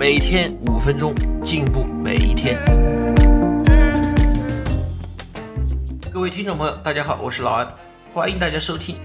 [0.00, 2.58] 每天五分钟，进步每一天。
[6.10, 7.68] 各位听众朋友，大家好，我是老安，
[8.10, 8.96] 欢迎大家收听。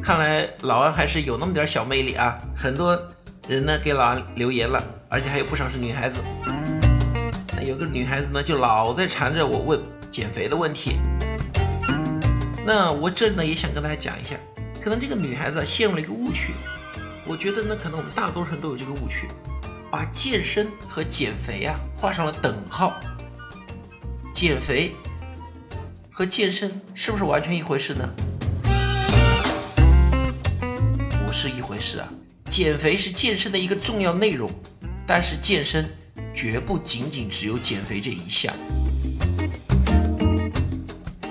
[0.00, 2.38] 看来老安还是有那么点小魅力啊！
[2.54, 2.96] 很多
[3.48, 6.22] 人呢给老安留言了，而且还有不少是女孩子。
[7.56, 10.92] 那有个女孩子呢，就老在缠着我问减肥的问题。
[12.64, 14.36] 那我这呢也想跟大家讲一下，
[14.80, 16.52] 可能这个女孩子啊陷入了一个误区。
[17.26, 19.26] 我觉得呢，可能我们大多数人都有这个误区，
[19.90, 23.00] 把健身和减肥啊画上了等号。
[24.32, 24.92] 减肥
[26.10, 28.08] 和健身是不是完全一回事呢？
[31.26, 32.08] 不是一回事啊！
[32.48, 34.50] 减肥是健身的一个重要内容，
[35.06, 35.88] 但是健身
[36.34, 38.54] 绝不仅仅只有减肥这一项。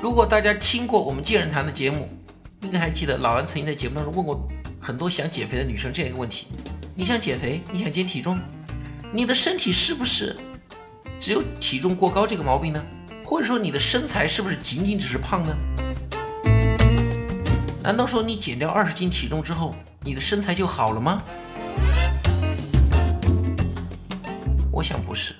[0.01, 2.09] 如果大家听过我们健人谈的节目，
[2.61, 4.47] 应该还记得老安曾经在节目当中问过。
[4.79, 6.47] 很多想减肥的女生这样一个问题：
[6.99, 8.39] 你想减肥，你想减体重，
[9.13, 10.35] 你的身体是不是
[11.19, 12.83] 只有体重过高这个毛病呢？
[13.23, 15.55] 或者说你的身材是不是仅仅只是胖呢？
[17.83, 21.21] 难道说你减掉二十斤体重之后，你的身材就好了吗？
[24.71, 25.35] 我想不是。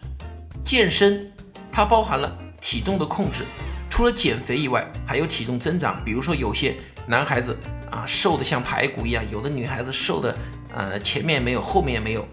[0.64, 1.32] 健身
[1.72, 3.44] 它包含了体重的控制，
[3.90, 6.06] 除了减肥以外，还有体重增长。
[6.06, 6.76] 比如说有些
[7.08, 7.58] 男孩子。
[7.90, 10.38] 啊，瘦的像排骨一样，有的女孩子瘦的，
[10.78, 12.28] 呃，前面没有，后面也没有。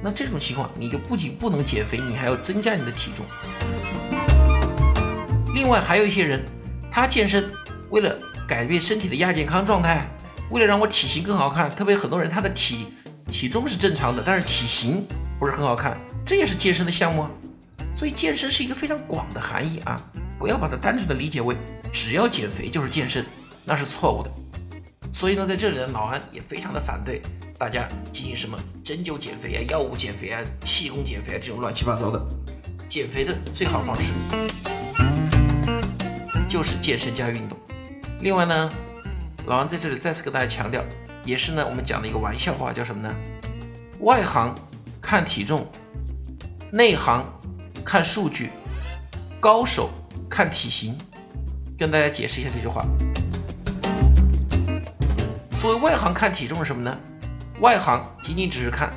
[0.00, 3.26] 那这种情况，你就不仅不能减肥，你还要增加你的体重。
[5.52, 6.40] 另外，还有一些人，
[6.92, 7.50] 他健身
[7.90, 10.06] 为了改变身体的亚健康状态，
[10.50, 11.74] 为了让我体型更好看。
[11.74, 12.86] 特别很多人，他的体
[13.26, 15.04] 体重是正常的，但是体型
[15.40, 17.30] 不是很好看，这也是健身的项目啊。
[17.96, 20.00] 所以，健身是一个非常广的含义啊，
[20.38, 21.56] 不要把它单纯的理解为
[21.90, 23.26] 只要减肥就是健身，
[23.64, 24.32] 那是错误的。
[25.12, 27.20] 所以呢，在这里呢，老安也非常的反对
[27.58, 32.24] 大家进行什么针灸减肥啊、药物减肥啊、气功减肥啊这种乱七八糟的。
[32.88, 34.12] 减肥的最好方式
[36.48, 37.58] 就是健身加运动。
[38.20, 38.70] 另外呢，
[39.46, 40.84] 老王在这里再次跟大家强调，
[41.24, 43.12] 也是呢我们讲的一个玩笑话，叫什么呢？
[43.98, 44.54] 外行
[45.00, 45.66] 看体重，
[46.70, 47.26] 内行
[47.84, 48.50] 看数据，
[49.40, 49.90] 高手
[50.30, 50.96] 看体型。
[51.76, 52.84] 跟大家解释一下这句话。
[55.52, 56.96] 所谓外行看体重是什么呢？
[57.60, 58.92] 外行仅仅只是看，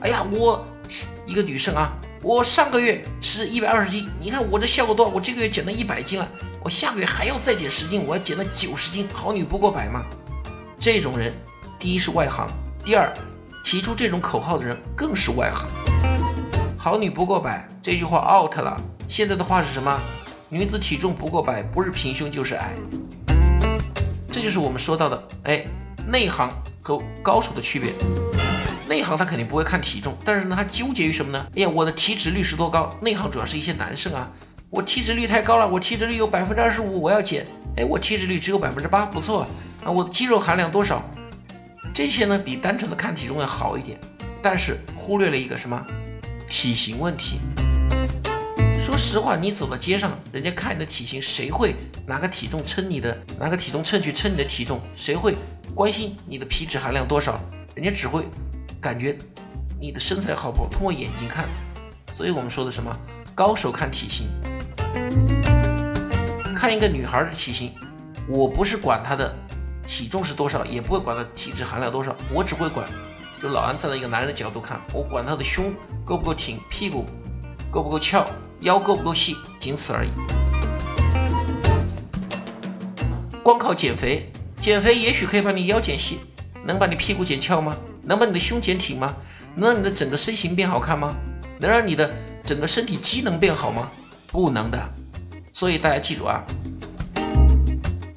[0.00, 5.12] 哎呀，我是一个女生啊，我上个月是一百二十斤，你看我这效果多好？
[5.14, 6.26] 我这个月减到一百斤了，
[6.62, 9.06] 我下个月还要再减十斤，我要减到九十斤。
[9.12, 10.04] 好女不过百嘛。
[10.78, 11.34] 这种人，
[11.78, 12.48] 第一是外行，
[12.82, 13.12] 第二
[13.62, 15.68] 提出这种口号的人更是外行。
[16.78, 20.00] 好女不过百这句话 out 了，现在的话是什么？
[20.48, 22.74] 女子体重不过百，不是平胸就是矮。
[24.32, 25.66] 这就是我们说到的，哎。
[26.06, 26.50] 内行
[26.82, 27.92] 和高手的区别，
[28.88, 31.46] 内行他肯定不会看体重，但是呢，他纠结于什么呢？
[31.56, 32.96] 哎呀，我的体脂率是多高？
[33.00, 34.30] 内行主要是一些男生啊，
[34.70, 37.46] 我体脂率太高了，我体脂率有百分之二十五，我要减。
[37.76, 39.46] 哎，我体脂率只有百分之八，不错
[39.84, 39.90] 啊。
[39.90, 41.02] 我的肌肉含量多少？
[41.94, 43.98] 这些呢，比单纯的看体重要好一点，
[44.42, 45.84] 但是忽略了一个什么？
[46.48, 47.38] 体型问题。
[48.78, 51.76] 说实话，你走到街上，人家看你的体型，谁会
[52.06, 53.16] 拿个体重称你的？
[53.38, 54.80] 拿个体重秤去称你的体重？
[54.96, 55.36] 谁会？
[55.80, 57.40] 关心你的皮脂含量多少，
[57.74, 58.24] 人家只会
[58.82, 59.18] 感觉
[59.80, 61.48] 你的身材好不好，通过眼睛看。
[62.12, 62.94] 所以我们说的什么
[63.34, 64.26] 高手看体型，
[66.54, 67.72] 看一个女孩的体型，
[68.28, 69.34] 我不是管她的
[69.86, 72.86] 体重是多少，也不会管她体脂含量多少，我只会管，
[73.40, 75.72] 就老安站在一个男人的角度看，我管她的胸
[76.04, 77.06] 够不够挺，屁股
[77.70, 78.26] 够不够翘，
[78.60, 80.10] 腰够不够细，仅此而已。
[83.42, 84.29] 光靠减肥。
[84.60, 86.18] 减肥也许可以把你腰减细，
[86.64, 87.76] 能把你屁股减翘吗？
[88.02, 89.16] 能把你的胸减挺吗？
[89.54, 91.16] 能让你的整个身形变好看吗？
[91.58, 92.12] 能让你的
[92.44, 93.90] 整个身体机能变好吗？
[94.26, 94.78] 不能的。
[95.52, 96.44] 所以大家记住啊，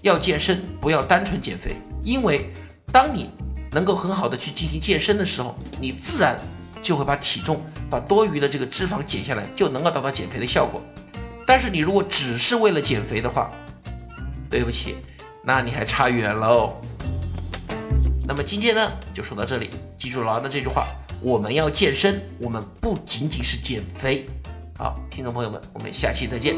[0.01, 2.49] 要健身不要单纯减肥，因为
[2.91, 3.29] 当你
[3.71, 6.37] 能够很好的去进行健身的时候，你自然
[6.81, 10.81] 就会把体重、把多余的这个脂肪减下来，就能够达到减肥的效果。
[11.47, 13.49] 但是你如果只是为了减肥的话，
[14.49, 14.97] 对不起。
[15.45, 16.73] 那你还差远喽。
[18.25, 19.71] 那么今天呢，就说到这里。
[19.97, 20.87] 记住老安的这句话：
[21.21, 24.25] 我们要健身，我们不仅仅是减肥。
[24.77, 26.55] 好，听众朋友们，我们下期再见。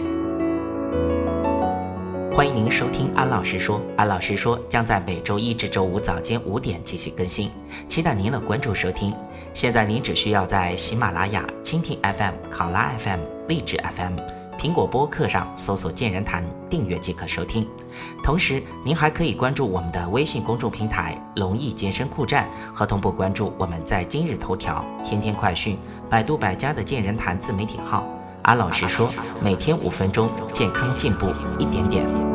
[2.32, 7.50] 欢迎您收听安老师说，安老师说将在每周一至周五早间五点进行更新，
[7.88, 9.16] 期待您的关注收听。
[9.52, 14.20] 现在您只需要在喜马拉雅、蜻蜓 FM、考拉 FM、荔枝 FM、
[14.58, 17.68] 苹果播客上搜索“健人谈”，订阅即可收听。
[18.24, 25.78] 同时，您还可以关注我们的微信公众平台“龙易健身酷站”，和同步关注我们在今日头条、天天快讯、
[26.10, 28.06] 百度百家的“健人谈”自媒体号。
[28.44, 29.10] 安老师说，
[29.44, 32.35] 每天五分钟，健康进步一点点。